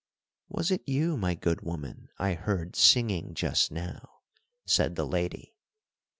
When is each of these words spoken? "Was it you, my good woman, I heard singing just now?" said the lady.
"Was 0.49 0.71
it 0.71 0.81
you, 0.87 1.15
my 1.15 1.35
good 1.35 1.61
woman, 1.61 2.09
I 2.17 2.33
heard 2.33 2.75
singing 2.75 3.35
just 3.35 3.71
now?" 3.71 4.21
said 4.65 4.95
the 4.95 5.05
lady. 5.05 5.53